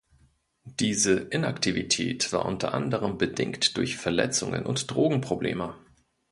[0.65, 5.75] Diese Inaktivität war unter anderem bedingt durch Verletzungen und Drogenprobleme.